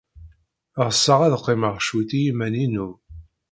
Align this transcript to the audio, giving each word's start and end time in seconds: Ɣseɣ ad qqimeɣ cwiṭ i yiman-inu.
Ɣseɣ 0.87 1.19
ad 1.23 1.33
qqimeɣ 1.41 1.75
cwiṭ 1.85 2.09
i 2.13 2.19
yiman-inu. 2.23 2.89